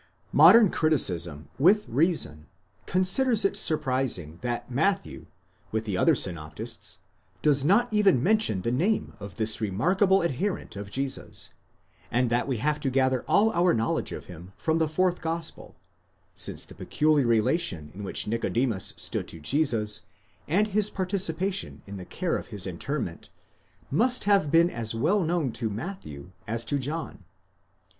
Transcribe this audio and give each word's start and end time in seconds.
Modern 0.33 0.71
criticism, 0.71 1.49
with 1.59 1.87
reason, 1.87 2.47
considers 2.87 3.45
it 3.45 3.55
surprising 3.55 4.39
that 4.41 4.71
Matthew 4.71 5.27
(with 5.71 5.85
the 5.85 5.95
other 5.95 6.15
synoptists) 6.15 6.97
does 7.43 7.63
not 7.63 7.93
even 7.93 8.23
mention 8.23 8.63
the 8.63 8.71
name 8.71 9.13
of 9.19 9.35
this 9.35 9.61
remarkable 9.61 10.23
adherent 10.23 10.75
of 10.75 10.89
Jesus, 10.89 11.51
and 12.09 12.31
that 12.31 12.47
we 12.47 12.57
have 12.57 12.79
to 12.79 12.89
gather 12.89 13.21
all 13.27 13.51
our 13.51 13.75
knowledge 13.75 14.11
of 14.11 14.25
him 14.25 14.53
from 14.57 14.79
the 14.79 14.87
fourth 14.87 15.21
gospel; 15.21 15.75
since 16.33 16.65
the 16.65 16.73
peculiar 16.73 17.27
relation 17.27 17.91
in 17.93 18.03
which 18.03 18.25
Nicodemus 18.25 18.95
stood 18.97 19.27
to 19.27 19.39
Jesus, 19.39 20.01
and 20.47 20.69
his 20.69 20.89
participation 20.89 21.83
in 21.85 21.97
the 21.97 22.05
care 22.05 22.37
of 22.39 22.47
his 22.47 22.65
interment, 22.65 23.29
must 23.91 24.23
have 24.23 24.49
been 24.49 24.71
as 24.71 24.95
well 24.95 25.23
known 25.23 25.51
to 25.51 25.69
Matthew 25.69 26.31
as 26.47 26.65
to 26.65 26.79
John. 26.79 27.23